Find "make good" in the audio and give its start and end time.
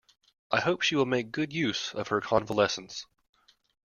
1.05-1.53